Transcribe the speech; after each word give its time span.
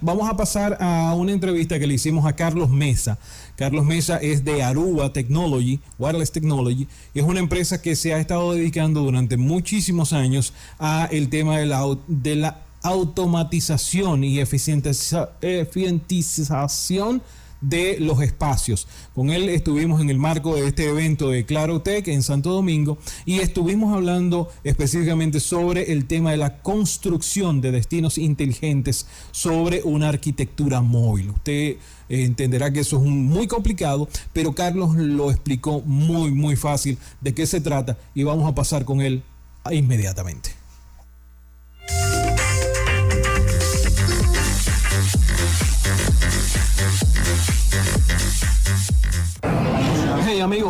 Vamos 0.00 0.30
a 0.30 0.36
pasar 0.36 0.78
a 0.80 1.12
una 1.16 1.32
entrevista 1.32 1.76
que 1.76 1.88
le 1.88 1.94
hicimos 1.94 2.24
a 2.24 2.36
Carlos 2.36 2.70
Mesa. 2.70 3.18
Carlos 3.56 3.84
Mesa 3.84 4.18
es 4.18 4.44
de 4.44 4.62
Aruba 4.62 5.12
Technology, 5.12 5.80
Wireless 5.98 6.30
Technology, 6.30 6.86
es 7.14 7.24
una 7.24 7.40
empresa 7.40 7.82
que 7.82 7.96
se 7.96 8.14
ha 8.14 8.20
estado 8.20 8.52
dedicando 8.52 9.00
durante 9.00 9.36
muchísimos 9.36 10.12
años 10.12 10.52
a 10.78 11.08
el 11.10 11.28
tema 11.30 11.58
de 11.58 11.66
la, 11.66 11.84
de 12.06 12.36
la 12.36 12.60
automatización 12.82 14.22
y 14.22 14.38
eficientización 14.38 17.20
de 17.60 17.98
los 18.00 18.22
espacios. 18.22 18.86
Con 19.14 19.30
él 19.30 19.48
estuvimos 19.48 20.00
en 20.00 20.10
el 20.10 20.18
marco 20.18 20.54
de 20.54 20.66
este 20.66 20.88
evento 20.88 21.30
de 21.30 21.44
Clarotech 21.44 22.08
en 22.08 22.22
Santo 22.22 22.50
Domingo 22.50 22.98
y 23.24 23.40
estuvimos 23.40 23.94
hablando 23.94 24.48
específicamente 24.64 25.40
sobre 25.40 25.92
el 25.92 26.06
tema 26.06 26.30
de 26.30 26.36
la 26.36 26.58
construcción 26.62 27.60
de 27.60 27.72
destinos 27.72 28.18
inteligentes 28.18 29.06
sobre 29.30 29.82
una 29.82 30.08
arquitectura 30.08 30.80
móvil. 30.80 31.30
Usted 31.30 31.52
eh, 31.52 31.78
entenderá 32.08 32.72
que 32.72 32.80
eso 32.80 32.96
es 32.96 33.02
muy 33.02 33.46
complicado, 33.46 34.08
pero 34.32 34.54
Carlos 34.54 34.94
lo 34.96 35.30
explicó 35.30 35.80
muy, 35.80 36.30
muy 36.30 36.56
fácil 36.56 36.98
de 37.20 37.34
qué 37.34 37.46
se 37.46 37.60
trata 37.60 37.98
y 38.14 38.22
vamos 38.22 38.48
a 38.48 38.54
pasar 38.54 38.84
con 38.84 39.00
él 39.00 39.22
inmediatamente. 39.70 40.57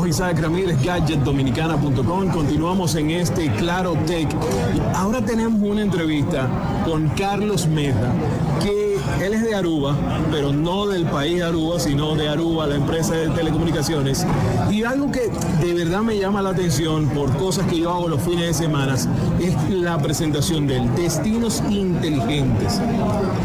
Isaac 0.08 0.40
Ramírez, 0.40 0.82
gadgetdominicana.com. 0.82 2.30
Continuamos 2.30 2.94
en 2.94 3.10
este 3.10 3.50
Claro 3.52 3.92
Tech. 4.06 4.28
Ahora 4.94 5.20
tenemos 5.22 5.60
una 5.60 5.82
entrevista 5.82 6.48
con 6.88 7.09
Carlos 7.10 7.66
Meta, 7.66 8.12
que 8.62 8.88
él 9.24 9.34
es 9.34 9.42
de 9.42 9.55
Aruba, 9.55 9.95
pero 10.30 10.52
no 10.52 10.87
del 10.87 11.05
país 11.05 11.42
Aruba, 11.42 11.79
sino 11.79 12.15
de 12.15 12.29
Aruba, 12.29 12.66
la 12.66 12.77
empresa 12.77 13.15
de 13.15 13.29
telecomunicaciones. 13.29 14.26
Y 14.71 14.85
algo 14.85 15.10
que 15.10 15.30
de 15.60 15.74
verdad 15.74 16.01
me 16.01 16.16
llama 16.16 16.40
la 16.40 16.51
atención 16.51 17.09
por 17.09 17.37
cosas 17.37 17.66
que 17.66 17.80
yo 17.80 17.90
hago 17.90 18.09
los 18.09 18.23
fines 18.23 18.46
de 18.46 18.54
semana 18.54 18.95
es 18.95 19.71
la 19.71 19.99
presentación 19.99 20.66
de 20.66 20.79
él, 20.79 20.95
Destinos 20.95 21.62
Inteligentes. 21.68 22.80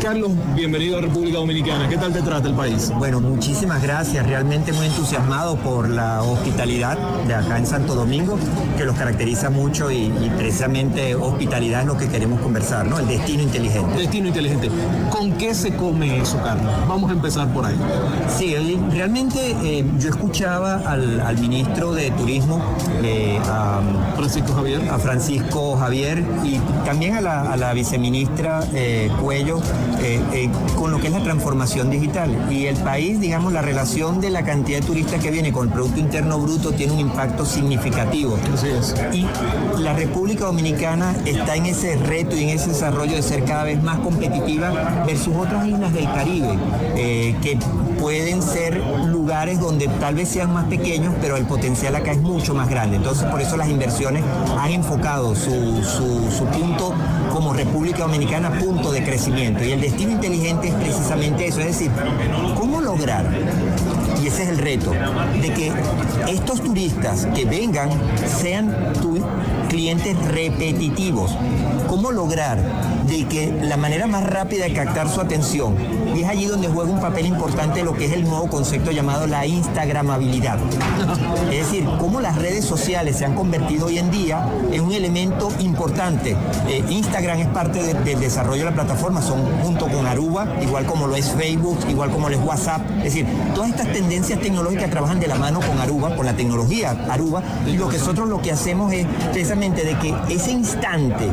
Carlos, 0.02 0.32
bienvenido 0.56 1.00
a 1.00 1.02
República 1.02 1.38
Dominicana. 1.38 1.90
¿Qué 1.90 1.98
tal 1.98 2.14
te 2.14 2.22
trata 2.22 2.48
el 2.48 2.56
país? 2.56 2.92
Bueno, 2.98 3.20
muchísimas 3.20 3.82
gracias. 3.82 4.26
Realmente 4.26 4.72
muy 4.72 4.86
entusiasmado 4.86 5.58
por 5.58 5.90
la 5.90 6.24
hospitalidad 6.24 6.98
de 7.28 7.34
acá 7.34 7.58
en 7.58 7.66
Santo 7.66 7.94
Domingo, 7.96 8.38
que 8.78 8.86
los 8.86 8.96
caracteriza 8.96 9.50
mucho 9.50 9.92
y, 9.92 10.14
precisamente 10.38 11.16
hospitalidad 11.16 11.82
es 11.82 11.88
lo 11.88 11.98
que 11.98 12.08
queremos 12.08 12.40
conversar, 12.42 12.86
¿no? 12.86 13.00
El 13.00 13.08
destino 13.08 13.33
inteligente. 13.42 13.98
Destino 13.98 14.28
inteligente. 14.28 14.70
¿Con 15.10 15.34
qué 15.34 15.54
se 15.54 15.76
come 15.76 16.20
eso, 16.20 16.38
Carlos? 16.44 16.72
Vamos 16.88 17.10
a 17.10 17.14
empezar 17.14 17.48
por 17.54 17.66
ahí. 17.66 17.76
Sí, 18.38 18.56
realmente 18.92 19.56
eh, 19.64 19.86
yo 20.00 20.10
escuchaba 20.10 20.76
al, 20.86 21.38
ministro 21.40 21.94
de 21.94 22.12
Turismo, 22.12 22.62
eh, 23.04 23.40
a 23.50 23.82
Francisco 24.16 24.54
Javier. 24.54 24.90
A 24.90 25.00
Francisco 25.00 25.76
Javier 25.78 26.24
y 26.44 26.60
también 26.86 27.16
a 27.16 27.22
la, 27.22 27.74
viceministra 27.74 28.64
eh, 28.74 29.10
Cuello 29.20 29.60
con 30.76 30.92
lo 30.92 31.00
que 31.00 31.08
es 31.08 31.14
la 31.14 31.24
transformación 31.24 31.90
digital. 31.90 32.48
Y 32.52 32.66
el 32.68 32.78
país, 32.78 33.20
digamos, 33.20 33.52
la 33.52 33.62
relación 33.62 34.22
de 34.22 34.30
la 34.30 34.44
cantidad 34.44 34.80
de 34.80 34.86
turistas 34.86 35.22
que 35.22 35.32
viene 35.32 35.52
con 35.52 35.68
el 35.68 35.74
Producto 35.74 36.00
Interno 36.00 36.40
Bruto 36.40 36.72
tiene 36.74 36.94
un 36.94 37.00
impacto 37.00 37.46
significativo. 37.46 38.38
Así 38.54 38.68
es. 38.68 38.96
Y 39.14 39.26
la 39.82 39.94
República 39.94 40.46
Dominicana 40.46 41.16
está 41.26 41.56
en 41.56 41.66
ese 41.66 41.96
reto 41.96 42.36
y 42.36 42.44
en 42.44 42.50
ese 42.50 42.70
desarrollo 42.70 43.16
de 43.16 43.23
ser 43.24 43.44
cada 43.46 43.64
vez 43.64 43.82
más 43.82 44.00
competitiva 44.00 45.04
versus 45.06 45.36
otras 45.36 45.66
islas 45.66 45.94
del 45.94 46.06
Caribe, 46.06 46.58
eh, 46.96 47.36
que 47.42 47.58
pueden 48.00 48.42
ser 48.42 48.82
lugares 49.06 49.60
donde 49.60 49.88
tal 49.88 50.16
vez 50.16 50.30
sean 50.30 50.54
más 50.54 50.66
pequeños, 50.66 51.14
pero 51.22 51.38
el 51.38 51.46
potencial 51.46 51.96
acá 51.96 52.12
es 52.12 52.22
mucho 52.22 52.54
más 52.54 52.70
grande. 52.70 52.98
Entonces, 52.98 53.24
por 53.26 53.42
eso 53.42 53.56
las 53.58 53.70
inversiones 53.70 54.24
han 54.60 54.72
enfocado 54.72 55.36
su, 55.36 55.82
su, 55.84 56.46
punto 56.48 56.94
como 57.32 57.54
República 57.54 58.00
Dominicana, 58.00 58.52
punto 58.60 58.92
de 58.92 59.04
crecimiento. 59.04 59.64
Y 59.64 59.72
el 59.72 59.82
destino 59.82 60.12
inteligente 60.12 60.68
es 60.68 60.74
precisamente 60.76 61.48
eso, 61.48 61.62
es 61.62 61.68
decir, 61.68 61.92
¿cómo 62.58 62.82
lograr? 62.82 63.26
Y 64.22 64.28
ese 64.28 64.44
es 64.44 64.50
el 64.50 64.58
reto, 64.58 64.92
de 64.92 65.54
que 65.54 65.72
estos 66.28 66.62
turistas 66.62 67.28
que 67.34 67.46
vengan 67.46 67.90
sean 68.26 68.94
clientes 69.74 70.16
repetitivos. 70.28 71.36
¿Cómo 71.88 72.12
lograr 72.12 72.60
de 73.08 73.26
que 73.28 73.52
la 73.64 73.76
manera 73.76 74.08
más 74.08 74.24
rápida 74.24 74.66
de 74.66 74.74
captar 74.74 75.10
su 75.10 75.20
atención, 75.20 75.76
y 76.16 76.22
es 76.22 76.30
allí 76.30 76.46
donde 76.46 76.68
juega 76.68 76.92
un 76.92 77.02
papel 77.02 77.26
importante 77.26 77.84
lo 77.84 77.94
que 77.94 78.06
es 78.06 78.14
el 78.14 78.24
nuevo 78.24 78.48
concepto 78.48 78.92
llamado 78.92 79.28
la 79.28 79.46
Instagramabilidad. 79.46 80.60
Es 81.52 81.66
decir, 81.70 81.88
cómo 82.00 82.22
las 82.22 82.36
redes 82.36 82.66
sociales 82.66 83.18
se 83.18 83.26
han 83.26 83.36
convertido 83.36 83.88
hoy 83.88 83.98
en 83.98 84.12
día 84.12 84.48
en 84.72 84.82
un 84.82 84.92
elemento 84.94 85.50
importante. 85.60 86.36
Eh, 86.68 86.84
Instagram 86.90 87.40
es 87.40 87.48
parte 87.48 87.82
del 87.82 88.20
desarrollo 88.20 88.66
de 88.66 88.70
la 88.70 88.76
plataforma, 88.76 89.22
son 89.22 89.42
junto 89.62 89.88
con 89.88 90.06
Aruba, 90.06 90.48
igual 90.62 90.86
como 90.86 91.08
lo 91.08 91.16
es 91.16 91.32
Facebook, 91.32 91.80
igual 91.90 92.12
como 92.12 92.30
lo 92.30 92.36
es 92.36 92.44
WhatsApp. 92.44 92.82
Es 92.98 93.06
decir, 93.06 93.26
todas 93.54 93.70
estas 93.70 93.92
tendencias 93.92 94.40
tecnológicas 94.40 94.90
trabajan 94.90 95.20
de 95.20 95.28
la 95.28 95.36
mano 95.36 95.60
con 95.60 95.80
Aruba, 95.80 96.16
con 96.16 96.26
la 96.26 96.34
tecnología 96.34 96.92
Aruba, 97.10 97.42
y 97.68 97.74
lo 97.74 97.90
que 97.90 97.98
nosotros 97.98 98.30
lo 98.30 98.42
que 98.42 98.52
hacemos 98.52 98.94
es 98.94 99.06
precisamente 99.32 99.63
de 99.72 99.98
que 99.98 100.14
ese 100.30 100.52
instante, 100.52 101.26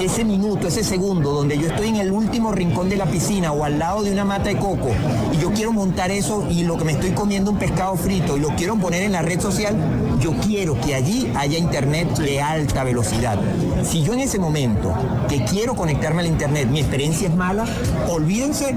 ese 0.00 0.24
minuto, 0.24 0.68
ese 0.68 0.82
segundo, 0.82 1.32
donde 1.32 1.58
yo 1.58 1.66
estoy 1.66 1.88
en 1.88 1.96
el 1.96 2.12
último 2.12 2.50
rincón 2.50 2.88
de 2.88 2.96
la 2.96 3.04
piscina 3.04 3.52
o 3.52 3.62
al 3.62 3.78
lado 3.78 4.02
de 4.02 4.10
una 4.10 4.24
mata 4.24 4.48
de 4.48 4.56
coco 4.56 4.88
y 5.30 5.36
yo 5.36 5.52
quiero 5.52 5.70
montar 5.70 6.10
eso 6.10 6.46
y 6.50 6.64
lo 6.64 6.78
que 6.78 6.84
me 6.84 6.92
estoy 6.92 7.10
comiendo 7.10 7.50
un 7.50 7.58
pescado 7.58 7.94
frito 7.96 8.38
y 8.38 8.40
lo 8.40 8.48
quiero 8.56 8.76
poner 8.76 9.02
en 9.02 9.12
la 9.12 9.20
red 9.20 9.38
social, 9.38 9.76
yo 10.18 10.32
quiero 10.46 10.80
que 10.80 10.94
allí 10.94 11.30
haya 11.36 11.58
internet 11.58 12.08
de 12.16 12.40
alta 12.40 12.84
velocidad. 12.84 13.38
Si 13.84 14.02
yo 14.02 14.14
en 14.14 14.20
ese 14.20 14.38
momento 14.38 14.94
que 15.28 15.44
quiero 15.44 15.74
conectarme 15.74 16.20
al 16.20 16.26
internet, 16.26 16.68
mi 16.68 16.80
experiencia 16.80 17.28
es 17.28 17.34
mala, 17.34 17.64
olvídense 18.08 18.76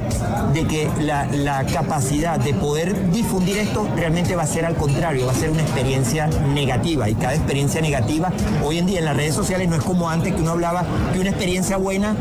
de 0.54 0.68
que 0.68 0.90
la, 1.00 1.66
capacidad 1.74 2.40
de 2.40 2.54
poder 2.54 3.12
difundir 3.12 3.58
esto 3.58 3.88
realmente 3.96 4.36
va 4.36 4.44
a 4.44 4.48
ser 4.48 4.66
al 4.66 4.76
contrario, 4.76 5.26
va 5.26 5.32
a 5.32 5.36
ser 5.36 5.50
una 5.50 5.62
experiencia 5.62 6.28
negativa 6.28 7.10
y 7.10 7.16
cada 7.16 7.36
experiencia 7.36 7.82
negativa 7.82 8.32
hoy 8.64 8.78
en 8.78 8.86
día 8.86 9.00
en 9.00 9.06
las 9.06 9.16
redes 9.16 9.36
sociales 9.36 9.68
no 9.68 9.76
es 9.76 9.84
como 9.84 10.10
antes 10.10 10.34
que 10.34 10.42
uno 10.42 10.52
hablaba 10.52 10.86
que 11.14 11.20
una 11.20 11.30
experiencia 11.30 11.78
buena 11.78 12.16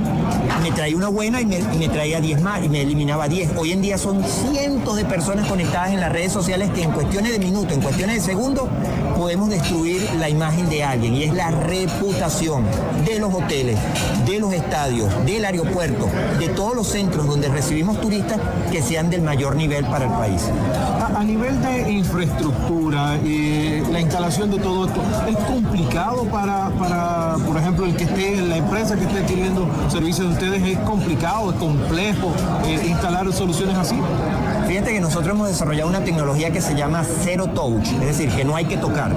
me 0.63 0.71
traía 0.73 0.97
una 0.97 1.09
buena 1.09 1.41
y 1.41 1.47
me, 1.47 1.89
traía 1.89 2.21
10 2.21 2.43
más 2.43 2.65
y 2.65 2.69
me 2.69 2.83
eliminaba 2.83 3.29
10. 3.29 3.57
Hoy 3.57 3.73
en 3.73 3.83
día 3.83 3.99
son 3.99 4.23
cientos 4.25 4.97
de 4.97 5.05
personas 5.05 5.47
conectadas 5.49 5.91
en 5.91 6.01
las 6.01 6.13
redes 6.13 6.33
sociales 6.33 6.71
que 6.75 6.83
en 6.83 6.93
cuestiones 6.93 7.33
de 7.33 7.39
minutos, 7.39 7.73
en 7.73 7.83
cuestiones 7.83 8.17
de 8.17 8.23
segundos, 8.23 8.69
podemos 9.17 9.49
destruir 9.49 10.09
la 10.19 10.29
imagen 10.29 10.69
de 10.69 10.85
alguien 10.85 11.15
y 11.15 11.25
es 11.25 11.35
la 11.35 11.51
reputación 11.51 12.65
de 13.05 13.19
los 13.19 13.33
hoteles, 13.33 13.79
de 14.27 14.39
los 14.39 14.53
estadios, 14.53 15.09
del 15.25 15.45
aeropuerto, 15.45 16.09
de 16.39 16.49
todos 16.49 16.75
los 16.75 16.87
centros 16.89 17.27
donde 17.27 17.49
recibimos 17.49 18.01
turistas 18.01 18.39
que 18.71 18.83
sean 18.83 19.11
del 19.11 19.23
mayor 19.23 19.57
nivel 19.57 19.85
para 19.87 20.07
el 20.07 20.13
país. 20.13 20.43
A, 21.15 21.23
nivel 21.25 21.61
de 21.63 21.91
infraestructura 21.91 23.17
y 23.25 23.83
la 23.91 24.01
instalación 24.01 24.51
de 24.51 24.59
todo 24.59 24.87
esto, 24.87 25.01
¿es 25.29 25.37
complicado 25.37 26.25
para, 26.25 26.71
para, 26.79 27.37
por 27.47 27.57
ejemplo, 27.57 27.87
el 27.87 27.97
que 27.97 28.05
esté, 28.05 28.37
la 28.37 28.59
empresa 28.59 28.97
que 28.97 29.05
esté 29.05 29.19
adquiriendo 29.21 29.67
servicios 29.89 30.29
de 30.29 30.33
ustedes, 30.35 30.63
es 30.63 30.79
complicado, 30.81 31.51
es 31.51 31.57
complejo 31.57 32.33
eh, 32.65 32.87
instalar 32.89 33.33
soluciones 33.33 33.77
así? 33.77 33.97
Fíjate 34.67 34.93
que 34.93 35.01
nosotros 35.01 35.35
hemos 35.35 35.49
desarrollado 35.49 35.89
una 35.89 36.05
tecnología 36.05 36.51
que 36.51 36.61
se 36.61 36.75
llama 36.75 37.05
Zero 37.05 37.47
Touch, 37.49 37.87
es 37.87 38.07
decir, 38.07 38.31
que 38.31 38.45
no 38.45 38.57
hay 38.57 38.65
que 38.65 38.77
tocar. 38.77 39.13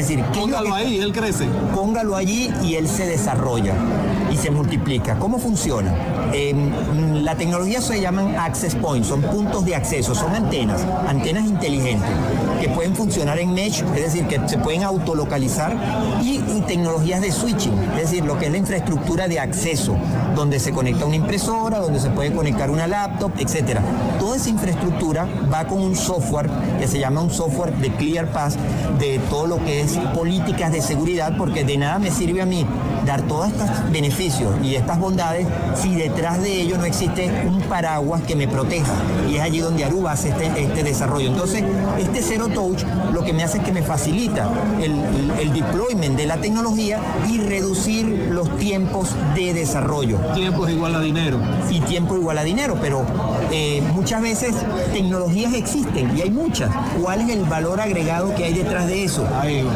Es 0.00 0.08
decir, 0.08 0.24
póngalo 0.32 0.74
ahí, 0.74 0.98
él 0.98 1.12
crece. 1.12 1.44
Póngalo 1.74 2.16
allí 2.16 2.50
y 2.64 2.76
él 2.76 2.88
se 2.88 3.04
desarrolla 3.04 3.74
y 4.32 4.36
se 4.38 4.50
multiplica. 4.50 5.18
¿Cómo 5.18 5.38
funciona? 5.38 5.94
Em, 6.32 7.22
la 7.22 7.34
tecnología 7.34 7.82
se 7.82 8.00
llaman 8.00 8.34
access 8.36 8.74
points, 8.76 9.08
son 9.08 9.20
puntos 9.20 9.62
de 9.66 9.76
acceso, 9.76 10.14
son 10.14 10.34
antenas, 10.34 10.86
antenas 11.06 11.44
inteligentes 11.44 12.08
que 12.62 12.70
pueden 12.70 12.96
funcionar 12.96 13.38
en 13.40 13.52
mesh, 13.52 13.84
es 13.94 14.02
decir, 14.02 14.26
que 14.26 14.40
se 14.48 14.56
pueden 14.56 14.84
autolocalizar 14.84 15.76
y, 16.22 16.36
y 16.36 16.64
tecnologías 16.66 17.20
de 17.20 17.30
switching, 17.30 17.78
es 17.96 18.10
decir, 18.10 18.24
lo 18.24 18.38
que 18.38 18.46
es 18.46 18.52
la 18.52 18.58
infraestructura 18.58 19.28
de 19.28 19.38
acceso, 19.38 19.96
donde 20.34 20.60
se 20.60 20.72
conecta 20.72 21.04
una 21.06 21.16
impresora, 21.16 21.78
donde 21.78 22.00
se 22.00 22.10
puede 22.10 22.32
conectar 22.32 22.70
una 22.70 22.86
laptop, 22.86 23.32
etcétera. 23.38 23.82
Toda 24.18 24.36
esa 24.36 24.50
infraestructura 24.50 25.28
va 25.52 25.66
con 25.66 25.80
un 25.80 25.96
software 25.96 26.48
que 26.78 26.86
se 26.88 26.98
llama 26.98 27.20
un 27.20 27.30
software 27.30 27.72
de 27.76 27.90
ClearPass 27.92 28.56
de 28.98 29.18
todo 29.30 29.46
lo 29.46 29.64
que 29.64 29.80
es 29.80 29.96
políticas 30.14 30.72
de 30.72 30.80
seguridad, 30.80 31.36
porque 31.36 31.64
de 31.64 31.78
nada 31.78 31.98
me 31.98 32.10
sirve 32.10 32.42
a 32.42 32.46
mí 32.46 32.66
dar 33.06 33.22
todos 33.22 33.48
estos 33.48 33.68
beneficios 33.90 34.54
y 34.62 34.74
estas 34.74 34.98
bondades 34.98 35.46
si 35.74 35.94
detrás 35.94 36.42
de 36.42 36.60
ello 36.60 36.78
no 36.78 36.84
existe 36.84 37.30
un 37.46 37.60
paraguas 37.62 38.22
que 38.22 38.36
me 38.36 38.48
proteja. 38.48 38.92
Y 39.28 39.36
es 39.36 39.42
allí 39.42 39.60
donde 39.60 39.84
Aruba 39.84 40.12
hace 40.12 40.30
este, 40.30 40.62
este 40.62 40.82
desarrollo. 40.82 41.28
Entonces, 41.28 41.64
este 41.98 42.22
Zero 42.22 42.48
Touch 42.48 42.82
lo 43.12 43.24
que 43.24 43.32
me 43.32 43.44
hace 43.44 43.58
es 43.58 43.64
que 43.64 43.72
me 43.72 43.82
facilita 43.82 44.48
el, 44.80 45.30
el 45.38 45.52
deployment 45.52 46.16
de 46.16 46.26
la 46.26 46.36
tecnología 46.38 46.98
y 47.28 47.38
reducir 47.38 48.28
los 48.30 48.56
tiempos 48.58 49.14
de 49.34 49.54
desarrollo. 49.54 50.18
Tiempo 50.34 50.66
es 50.66 50.74
igual 50.74 50.94
a 50.94 51.00
dinero. 51.00 51.38
Y 51.70 51.80
tiempo 51.80 52.16
igual 52.16 52.38
a 52.38 52.44
dinero, 52.44 52.76
pero 52.80 53.04
eh, 53.52 53.82
muchas 53.92 54.22
veces 54.22 54.54
tecnologías 54.92 55.54
existen 55.54 56.16
y 56.16 56.22
hay 56.22 56.30
muchas. 56.30 56.70
¿Cuál 57.00 57.22
es 57.22 57.30
el 57.30 57.44
valor 57.44 57.80
agregado 57.80 58.34
que 58.34 58.44
hay 58.44 58.54
detrás 58.54 58.86
de 58.86 59.04
eso? 59.04 59.26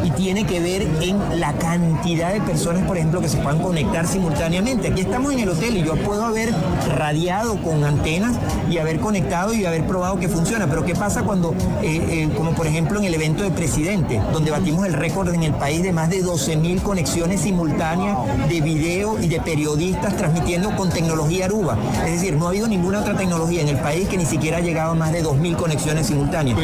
Y 0.03 0.11
tiene 0.11 0.45
que 0.45 0.59
ver 0.59 0.87
en 1.01 1.39
la 1.39 1.53
cantidad 1.53 2.33
de 2.33 2.41
personas, 2.41 2.83
por 2.83 2.97
ejemplo, 2.97 3.14
que 3.21 3.29
se 3.29 3.37
puedan 3.37 3.61
conectar 3.61 4.07
simultáneamente. 4.07 4.89
Aquí 4.89 5.01
estamos 5.01 5.33
en 5.33 5.39
el 5.39 5.49
hotel 5.49 5.77
y 5.77 5.83
yo 5.83 5.95
puedo 5.95 6.23
haber 6.25 6.53
radiado 6.95 7.61
con 7.61 7.83
antenas 7.83 8.35
y 8.69 8.77
haber 8.77 8.99
conectado 8.99 9.53
y 9.53 9.65
haber 9.65 9.85
probado 9.85 10.19
que 10.19 10.27
funciona. 10.27 10.67
Pero 10.67 10.85
¿qué 10.85 10.95
pasa 10.95 11.23
cuando, 11.23 11.53
eh, 11.81 12.01
eh, 12.09 12.29
como 12.35 12.51
por 12.51 12.67
ejemplo 12.67 12.99
en 12.99 13.05
el 13.05 13.13
evento 13.13 13.43
de 13.43 13.51
presidente, 13.51 14.21
donde 14.33 14.51
batimos 14.51 14.85
el 14.85 14.93
récord 14.93 15.33
en 15.33 15.43
el 15.43 15.53
país 15.53 15.83
de 15.83 15.91
más 15.91 16.09
de 16.09 16.23
12.000 16.23 16.81
conexiones 16.81 17.41
simultáneas 17.41 18.17
de 18.49 18.61
video 18.61 19.19
y 19.21 19.27
de 19.27 19.39
periodistas 19.41 20.15
transmitiendo 20.17 20.75
con 20.75 20.89
tecnología 20.89 21.45
Aruba? 21.45 21.77
Es 22.05 22.13
decir, 22.13 22.35
no 22.35 22.47
ha 22.47 22.49
habido 22.49 22.67
ninguna 22.67 22.99
otra 22.99 23.15
tecnología 23.15 23.61
en 23.61 23.69
el 23.69 23.77
país 23.77 24.07
que 24.07 24.17
ni 24.17 24.25
siquiera 24.25 24.57
ha 24.57 24.61
llegado 24.61 24.91
a 24.91 24.95
más 24.95 25.11
de 25.11 25.23
2.000 25.23 25.55
conexiones 25.55 26.07
simultáneas. 26.07 26.57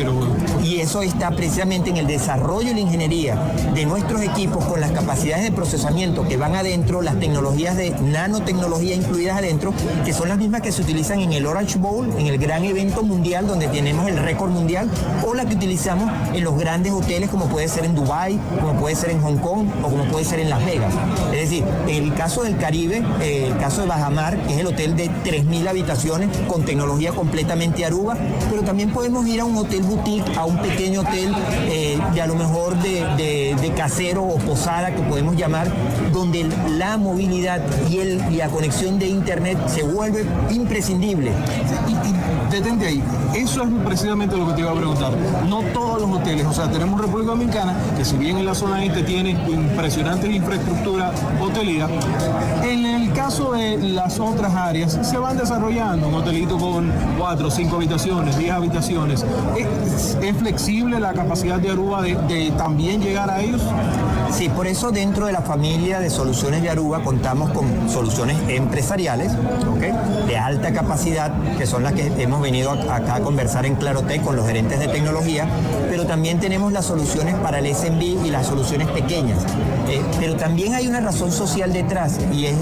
y 0.63 0.79
eso 0.79 1.01
está 1.01 1.31
precisamente 1.31 1.89
en 1.89 1.97
el 1.97 2.07
desarrollo 2.07 2.71
y 2.71 2.73
la 2.73 2.79
ingeniería 2.79 3.35
de 3.73 3.85
nuestros 3.85 4.21
equipos 4.21 4.65
con 4.65 4.79
las 4.79 4.91
capacidades 4.91 5.43
de 5.43 5.51
procesamiento 5.51 6.27
que 6.27 6.37
van 6.41 6.55
adentro, 6.55 7.03
las 7.03 7.19
tecnologías 7.19 7.77
de 7.77 7.91
nanotecnología 7.91 8.95
incluidas 8.95 9.37
adentro, 9.37 9.75
que 10.03 10.11
son 10.11 10.27
las 10.27 10.39
mismas 10.39 10.61
que 10.61 10.71
se 10.71 10.81
utilizan 10.81 11.19
en 11.19 11.33
el 11.33 11.45
Orange 11.45 11.77
Bowl, 11.77 12.11
en 12.17 12.25
el 12.25 12.39
gran 12.39 12.65
evento 12.65 13.03
mundial 13.03 13.45
donde 13.45 13.67
tenemos 13.67 14.07
el 14.07 14.17
récord 14.17 14.49
mundial, 14.49 14.89
o 15.23 15.35
la 15.35 15.45
que 15.45 15.53
utilizamos 15.53 16.11
en 16.33 16.43
los 16.43 16.57
grandes 16.57 16.93
hoteles 16.93 17.29
como 17.29 17.45
puede 17.45 17.67
ser 17.67 17.85
en 17.85 17.93
Dubai, 17.93 18.39
como 18.59 18.73
puede 18.79 18.95
ser 18.95 19.11
en 19.11 19.21
Hong 19.21 19.37
Kong 19.37 19.67
o 19.83 19.89
como 19.91 20.05
puede 20.05 20.25
ser 20.25 20.39
en 20.39 20.49
Las 20.49 20.65
Vegas. 20.65 20.91
Es 21.31 21.41
decir, 21.41 21.63
en 21.87 22.05
el 22.05 22.13
caso 22.15 22.41
del 22.41 22.57
Caribe, 22.57 23.03
eh, 23.21 23.49
el 23.51 23.57
caso 23.59 23.81
de 23.81 23.87
Bajamar, 23.87 24.35
que 24.47 24.55
es 24.55 24.59
el 24.61 24.65
hotel 24.65 24.95
de 24.95 25.11
3.000 25.11 25.67
habitaciones 25.67 26.35
con 26.47 26.65
tecnología 26.65 27.11
completamente 27.11 27.85
Aruba, 27.85 28.17
pero 28.49 28.63
también 28.63 28.89
podemos 28.89 29.27
ir 29.27 29.41
a 29.41 29.45
un 29.45 29.55
hotel 29.57 29.83
boutique, 29.83 30.35
a 30.35 30.45
un 30.45 30.57
pequeño 30.57 31.01
hotel 31.01 31.35
eh, 31.69 31.90
de 32.13 32.21
a 32.21 32.27
lo 32.27 32.35
mejor 32.35 32.75
de, 32.81 33.71
casero 33.75 34.23
o 34.23 34.37
posada 34.37 34.93
que 34.93 35.01
podemos 35.03 35.35
llamar, 35.35 35.67
donde 36.11 36.47
la 36.77 36.97
movilidad 36.97 37.61
y, 37.89 37.99
el, 37.99 38.21
y 38.31 38.35
la 38.35 38.49
conexión 38.49 38.99
de 38.99 39.07
internet 39.07 39.57
se 39.67 39.83
vuelve 39.83 40.25
imprescindible. 40.51 41.31
detente 42.51 42.87
ahí, 42.87 43.03
eso 43.33 43.63
es 43.63 43.69
precisamente 43.85 44.35
lo 44.35 44.47
que 44.47 44.53
te 44.53 44.61
iba 44.61 44.71
a 44.71 44.75
preguntar. 44.75 45.13
No 45.47 45.61
todos 45.73 46.01
los 46.01 46.11
hoteles, 46.11 46.45
o 46.45 46.53
sea, 46.53 46.69
tenemos 46.69 46.99
República 46.99 47.31
Dominicana, 47.31 47.75
que 47.97 48.03
si 48.03 48.17
bien 48.17 48.37
en 48.37 48.45
la 48.45 48.55
zona 48.55 48.83
este 48.83 49.03
tiene 49.03 49.31
impresionantes 49.31 50.29
infraestructura 50.29 51.11
hotelera, 51.39 51.87
en 52.63 52.85
el 52.85 53.13
caso 53.13 53.53
de 53.53 53.77
las 53.77 54.19
otras 54.19 54.53
áreas 54.53 54.99
se 55.01 55.17
van 55.17 55.37
desarrollando 55.37 56.07
un 56.07 56.15
hotelito 56.15 56.57
con 56.57 56.91
cuatro, 57.17 57.49
cinco 57.49 57.77
habitaciones, 57.77 58.37
diez 58.37 58.51
habitaciones. 58.51 59.25
¿Es, 59.57 60.17
flexible 60.41 60.99
la 60.99 61.13
capacidad 61.13 61.59
de 61.59 61.69
Aruba 61.69 61.90
de, 61.99 62.53
también 62.57 63.01
llegar 63.01 63.29
a 63.29 63.41
ellos? 63.41 63.61
Sí, 64.31 64.49
por 64.49 64.65
eso 64.65 64.91
dentro 64.91 65.25
de 65.25 65.33
la 65.33 65.41
familia 65.41 65.99
de 65.99 66.09
soluciones 66.09 66.61
de 66.61 66.69
Aruba 66.69 67.03
contamos 67.03 67.51
con 67.51 67.89
soluciones 67.89 68.37
empresariales 68.47 69.33
de 70.27 70.37
alta 70.37 70.73
capacidad, 70.73 71.31
que 71.57 71.65
son 71.65 71.83
las 71.83 71.93
que 71.93 72.07
hemos 72.21 72.41
venido 72.41 72.71
acá 72.71 73.15
a 73.15 73.19
conversar 73.21 73.65
en 73.65 73.75
Clarotec 73.75 74.23
con 74.23 74.35
los 74.35 74.47
gerentes 74.47 74.79
de 74.79 74.87
tecnología, 74.87 75.47
pero 75.89 76.05
también 76.05 76.39
tenemos 76.39 76.71
las 76.71 76.85
soluciones 76.85 77.35
para 77.35 77.59
el 77.59 77.75
SMB 77.75 78.25
y 78.25 78.31
las 78.31 78.47
soluciones 78.47 78.87
pequeñas. 78.89 79.39
Eh, 79.89 80.01
pero 80.19 80.35
también 80.35 80.73
hay 80.73 80.87
una 80.87 81.01
razón 81.01 81.31
social 81.31 81.73
detrás 81.73 82.17
y 82.31 82.45
es, 82.45 82.55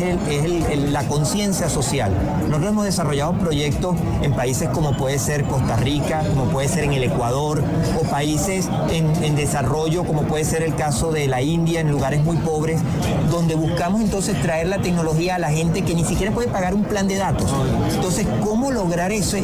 la 0.92 1.08
conciencia 1.08 1.70
social. 1.70 2.12
Nosotros 2.48 2.72
hemos 2.72 2.86
desarrollado 2.86 3.34
proyectos 3.34 3.96
en 4.24 4.34
países 4.34 4.70
como 4.70 4.98
puede 4.98 5.20
ser 5.20 5.44
Costa 5.44 5.76
Rica, 5.76 6.24
como 6.28 6.46
puede 6.46 6.68
ser 6.68 6.86
en 6.86 6.94
el 6.94 7.04
Ecuador, 7.04 7.64
o 8.00 8.04
países 8.10 8.68
en, 8.92 9.36
desarrollo, 9.36 10.04
como 10.06 10.24
puede 10.24 10.44
ser 10.44 10.64
el 10.64 10.76
caso 10.76 11.12
de 11.12 11.28
la 11.28 11.42
India, 11.42 11.59
en 11.68 11.92
lugares 11.92 12.24
muy 12.24 12.38
pobres, 12.38 12.82
donde 13.30 13.56
buscamos 13.56 14.02
entonces 14.02 14.42
traer 14.42 14.68
la 14.68 14.82
tecnología 14.82 15.36
a 15.36 15.40
la 15.40 15.52
gente 15.52 15.82
que 15.84 15.94
ni 15.94 16.06
siquiera 16.06 16.32
puede 16.32 16.48
pagar 16.48 16.74
un 16.74 16.84
plan 16.84 17.08
de 17.08 17.16
datos. 17.16 17.52
Entonces, 17.94 18.26
¿cómo 18.44 18.72
lograr 18.72 19.12
ese, 19.12 19.44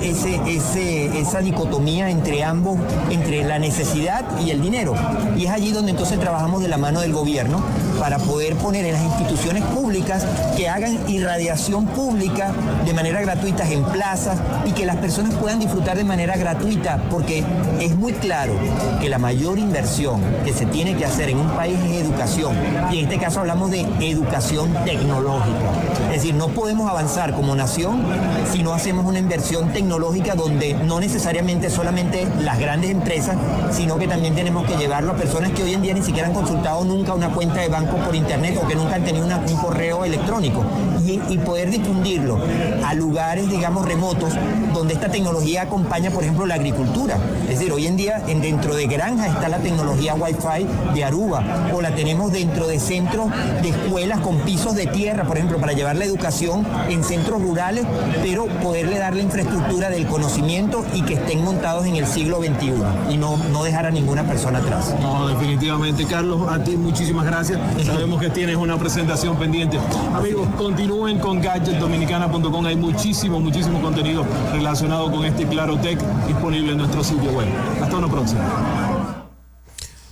esa 0.49 1.39
dicotomía 1.39 2.09
entre 2.09 2.43
ambos, 2.43 2.79
entre 3.11 3.43
la 3.43 3.59
necesidad 3.59 4.25
y 4.39 4.51
el 4.51 4.61
dinero? 4.61 4.95
Y 5.35 5.45
es 5.45 5.51
allí 5.51 5.71
donde 5.71 5.91
entonces 5.91 6.19
trabajamos 6.19 6.61
de 6.61 6.69
la 6.69 6.77
mano 6.77 7.01
del 7.01 7.11
gobierno 7.11 7.61
para 7.99 8.17
poder 8.17 8.55
poner 8.55 8.85
en 8.85 8.93
las 8.93 9.03
instituciones 9.03 9.63
públicas 9.63 10.25
que 10.55 10.69
hagan 10.69 11.09
irradiación 11.09 11.85
pública 11.87 12.53
de 12.85 12.93
manera 12.93 13.21
gratuita 13.21 13.69
en 13.69 13.83
plazas 13.83 14.37
y 14.65 14.71
que 14.71 14.85
las 14.85 14.97
personas 14.97 15.33
puedan 15.35 15.59
disfrutar 15.59 15.97
de 15.97 16.03
manera 16.03 16.37
gratuita, 16.37 17.01
porque 17.09 17.43
es 17.79 17.95
muy 17.95 18.13
claro 18.13 18.53
que 19.01 19.09
la 19.09 19.17
mayor 19.17 19.59
inversión 19.59 20.21
que 20.43 20.53
se 20.53 20.65
tiene 20.65 20.95
que 20.95 21.05
hacer 21.05 21.29
en 21.29 21.39
un 21.39 21.49
país 21.49 21.77
es 21.91 22.04
educación. 22.05 22.55
Y 22.91 22.99
en 22.99 23.05
este 23.05 23.19
caso 23.19 23.41
hablamos 23.41 23.71
de 23.71 23.85
educación 23.99 24.73
tecnológica. 24.85 25.71
Es 26.07 26.21
decir, 26.21 26.35
no 26.35 26.49
podemos 26.49 26.89
avanzar 26.89 27.33
como 27.33 27.55
nación 27.55 28.03
si 28.51 28.63
no 28.63 28.73
hacemos 28.73 29.05
una 29.05 29.19
inversión 29.19 29.73
tecnológica 29.73 30.35
donde 30.35 30.73
no 30.73 30.99
necesariamente 30.99 31.69
solamente 31.69 32.27
las 32.39 32.59
grandes 32.59 32.91
empresas, 32.91 33.37
sino 33.71 33.97
que 33.97 34.07
también 34.07 34.35
tenemos 34.35 34.65
que 34.65 34.77
llevarlo 34.77 35.11
a 35.11 35.15
personas 35.15 35.51
que 35.51 35.63
hoy 35.63 35.73
en 35.73 35.81
día 35.81 35.93
ni 35.93 36.01
siquiera 36.01 36.27
han 36.27 36.33
consultado 36.33 36.83
nunca 36.83 37.13
una 37.13 37.29
cuenta 37.29 37.61
de 37.61 37.67
banco 37.67 37.97
por 37.97 38.15
internet 38.15 38.59
o 38.61 38.67
que 38.67 38.75
nunca 38.75 38.95
han 38.95 39.03
tenido 39.03 39.25
un 39.25 39.57
correo 39.57 40.05
electrónico 40.05 40.63
y, 41.07 41.37
poder 41.45 41.69
difundirlo 41.69 42.39
a 42.83 42.93
lugares, 42.93 43.49
digamos, 43.49 43.85
remotos 43.85 44.33
donde 44.73 44.93
esta 44.93 45.09
tecnología 45.09 45.63
acompaña, 45.63 46.09
por 46.09 46.23
ejemplo, 46.23 46.45
la 46.45 46.55
agricultura. 46.55 47.17
Es 47.43 47.59
decir, 47.59 47.71
hoy 47.71 47.87
en 47.87 47.97
día 47.97 48.23
en, 48.27 48.41
dentro 48.41 48.75
de 48.75 48.87
granjas 48.87 49.29
está 49.29 49.47
la 49.49 49.59
tecnología 49.59 50.15
Wi-Fi 50.15 50.93
de 50.93 51.03
Aruba 51.03 51.43
o 51.73 51.81
la 51.81 51.93
tenemos 51.93 52.31
dentro 52.31 52.67
de 52.67 52.79
centros 52.79 53.29
de 53.61 53.69
escuelas 53.69 54.19
con 54.19 54.37
pisos 54.39 54.75
de 54.75 54.87
tierra, 54.87 55.25
por 55.25 55.37
ejemplo, 55.37 55.57
para 55.59 55.73
llevar 55.73 55.95
la 55.95 56.05
educación 56.05 56.65
en 56.89 57.03
centros 57.03 57.41
rurales, 57.41 57.85
pero 58.23 58.47
poderle 58.61 58.97
dar 58.97 59.15
la 59.15 59.21
infraestructura 59.21 59.89
del 59.89 60.07
conocimiento 60.07 60.85
y 60.93 61.01
que 61.03 61.15
estén 61.15 61.43
montados 61.43 61.85
en 61.85 61.95
el 61.95 62.07
siglo 62.07 62.39
XXI 62.39 62.73
y 63.11 63.17
no, 63.17 63.37
no 63.51 63.63
dejar 63.63 63.85
a 63.85 63.91
ninguna 63.91 64.23
persona 64.23 64.59
atrás. 64.59 64.95
No, 65.01 65.27
definitivamente. 65.27 66.05
Carlos, 66.05 66.41
a 66.49 66.63
ti 66.63 66.77
muchísimas 66.77 67.25
gracias. 67.25 67.59
Sabemos 67.85 68.21
que 68.21 68.29
tienes 68.29 68.55
una 68.55 68.77
presentación 68.77 69.37
pendiente. 69.37 69.77
Amigos, 70.13 70.47
continúen 70.95 71.19
con 71.19 71.41
gadgetdominicana.com. 71.41 72.65
Hay 72.65 72.77
muchísimo, 72.77 73.41
muchísimo 73.41 73.81
contenido 73.81 74.25
relacionado 74.53 75.11
con 75.11 75.25
este 75.25 75.45
Claro 75.45 75.77
Tech 75.77 75.99
disponible 76.25 76.71
en 76.71 76.77
nuestro 76.77 77.03
sitio 77.03 77.31
web. 77.31 77.47
Hasta 77.81 77.97
una 77.97 78.09
próxima. 78.09 79.27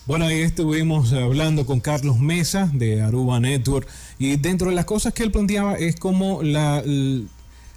Bueno, 0.06 0.26
ahí 0.26 0.42
estuvimos 0.42 1.14
hablando 1.14 1.66
con 1.66 1.80
Carlos 1.80 2.20
Mesa 2.20 2.70
de 2.74 3.02
Aruba 3.02 3.40
Network 3.40 3.88
y 4.20 4.36
dentro 4.36 4.70
de 4.70 4.76
las 4.76 4.84
cosas 4.84 5.14
que 5.14 5.24
él 5.24 5.32
planteaba 5.32 5.76
es 5.76 5.96
como 5.96 6.44
la 6.44 6.84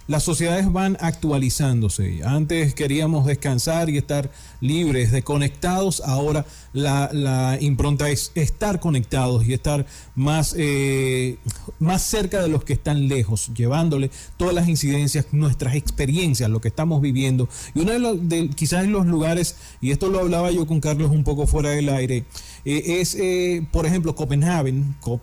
las 0.07 0.23
sociedades 0.23 0.71
van 0.71 0.97
actualizándose. 1.01 2.21
Antes 2.23 2.73
queríamos 2.73 3.25
descansar 3.25 3.89
y 3.89 3.97
estar 3.97 4.29
libres, 4.61 5.11
desconectados. 5.11 6.01
Ahora 6.05 6.45
la, 6.73 7.57
impronta 7.59 8.09
es 8.09 8.31
estar 8.35 8.79
conectados 8.79 9.45
y 9.45 9.53
estar 9.53 9.85
más, 10.15 10.55
eh, 10.57 11.37
más 11.79 12.03
cerca 12.03 12.41
de 12.41 12.47
los 12.47 12.63
que 12.63 12.73
están 12.73 13.07
lejos, 13.07 13.51
llevándole 13.55 14.09
todas 14.37 14.53
las 14.53 14.67
incidencias, 14.67 15.27
nuestras 15.31 15.75
experiencias, 15.75 16.49
lo 16.49 16.61
que 16.61 16.69
estamos 16.69 17.01
viviendo. 17.01 17.49
Y 17.75 17.81
uno 17.81 17.91
de 17.91 17.99
los, 17.99 18.29
de, 18.29 18.49
quizás 18.49 18.85
en 18.85 18.91
los 18.91 19.05
lugares, 19.05 19.55
y 19.81 19.91
esto 19.91 20.09
lo 20.09 20.19
hablaba 20.19 20.51
yo 20.51 20.65
con 20.67 20.79
Carlos 20.79 21.11
un 21.11 21.23
poco 21.23 21.47
fuera 21.47 21.71
del 21.71 21.89
aire, 21.89 22.25
eh, 22.65 22.99
es, 23.01 23.15
eh, 23.15 23.65
por 23.71 23.85
ejemplo, 23.85 24.15
Copenhague, 24.15 24.73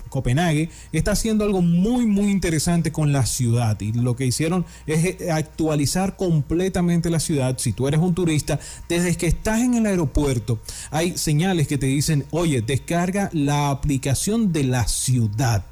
Copenhague 0.09 0.71
está 0.93 1.13
haciendo 1.13 1.45
algo 1.45 1.63
muy, 1.63 2.07
muy 2.07 2.31
interesante 2.31 2.93
con 2.93 3.13
la 3.13 3.27
ciudad. 3.27 3.81
Y 3.81 3.93
lo 3.93 4.17
que 4.17 4.27
hicieron 4.27 4.65
es 4.87 5.05
eh, 5.05 5.31
actualizar 5.31 6.17
completamente 6.17 7.11
la 7.11 7.21
ciudad. 7.21 7.57
Si 7.59 7.73
tú 7.73 7.89
eres 7.89 8.01
un 8.01 8.15
turista, 8.15 8.59
desde 8.89 9.17
que 9.17 9.27
estás 9.27 9.61
en 9.61 9.75
el 9.75 9.87
aeropuerto, 9.87 10.59
hay 10.91 11.17
señales 11.17 11.69
que 11.69 11.79
te 11.79 11.87
dicen, 11.87 12.25
oye, 12.31 12.63
descarga 12.63 13.31
la 13.33 13.71
aplicación 13.71 14.53
de 14.53 14.65
la 14.65 14.87
ciudad. 14.87 15.65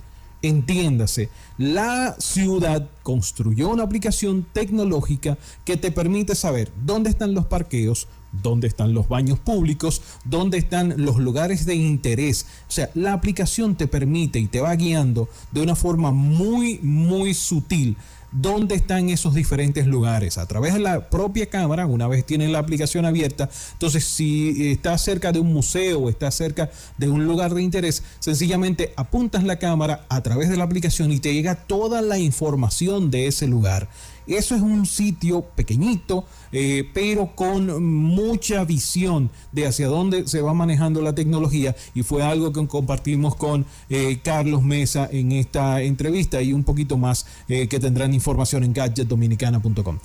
Entiéndase, 0.43 1.29
la 1.57 2.17
ciudad 2.19 2.89
construyó 3.05 3.69
una 3.69 3.85
aplicación 3.85 4.45
tecnológica 4.53 5.39
que 5.65 5.77
te 5.77 5.93
permite 5.93 6.35
saber 6.35 6.73
dónde 6.85 7.11
están 7.11 7.33
los 7.33 7.47
parqueos, 7.47 8.09
dónde 8.33 8.67
están 8.67 8.93
los 8.93 9.09
baños 9.09 9.39
públicos, 9.39 10.03
dónde 10.25 10.59
están 10.59 10.95
los 10.97 11.19
lugares 11.19 11.65
de 11.65 11.77
interés. 11.77 12.47
O 12.69 12.73
sea, 12.73 12.91
la 12.95 13.13
aplicación 13.13 13.77
te 13.77 13.87
permite 13.87 14.41
y 14.41 14.49
te 14.49 14.61
va 14.61 14.75
guiando 14.75 15.29
de 15.53 15.63
una 15.63 15.77
forma 15.77 16.11
muy, 16.11 16.81
muy 16.83 17.35
sutil 17.35 17.97
dónde 18.33 18.75
están 18.75 19.11
esos 19.11 19.35
diferentes 19.35 19.87
lugares 19.87 20.39
a 20.39 20.47
través 20.47 20.75
de 20.75 20.81
la 20.81 21.11
propia 21.11 21.47
cámara, 21.47 21.87
una 21.87 22.09
vez 22.09 22.25
tienen 22.25 22.53
la 22.53 22.59
aplicación 22.59 23.05
abierta. 23.05 23.49
Entonces, 23.73 24.05
si 24.05 24.73
está 24.73 24.97
cerca 24.99 25.33
de 25.33 25.41
un 25.41 25.53
museo 25.53 26.01
o 26.01 26.11
está 26.11 26.31
cerca 26.31 26.71
de 26.99 27.09
un 27.09 27.27
lugar 27.27 27.55
de 27.55 27.63
interés, 27.63 28.03
sencillamente 28.19 28.93
apuntas 28.97 29.45
la 29.45 29.59
cámara 29.59 30.07
a 30.09 30.23
través 30.23 30.49
de 30.49 30.57
la 30.57 30.65
aplicación 30.65 31.13
y 31.13 31.21
te 31.21 31.33
llega 31.35 31.55
toda 31.55 32.03
la 32.03 32.19
información 32.19 33.11
de 33.11 33.27
ese 33.27 33.47
lugar. 33.47 33.89
Eso 34.27 34.55
es 34.55 34.63
un 34.63 34.87
sitio 34.87 35.43
pequeñito, 35.43 36.25
eh, 36.53 36.89
pero 36.95 37.35
con 37.35 37.83
mucha 37.83 38.65
visión 38.65 39.31
de 39.53 39.67
hacia 39.67 39.89
dónde 39.89 40.27
se 40.29 40.41
va 40.41 40.55
manejando 40.55 41.03
la 41.03 41.15
tecnología 41.15 41.75
y 41.95 42.03
fue 42.03 42.23
algo 42.23 42.53
que 42.53 42.67
compartimos 42.67 43.35
con 43.37 43.67
eh, 43.89 44.21
Carlos 44.23 44.63
Mesa 44.63 45.09
en 45.11 45.33
esta 45.33 45.83
entrevista 45.83 46.41
y 46.43 46.53
un 46.53 46.65
poquito 46.65 46.97
más 46.97 47.27
eh, 47.49 47.69
que 47.69 47.81
tendrán 47.81 48.15
información 48.15 48.65
en 48.65 48.73
gadgetdominicana.com. 48.73 49.99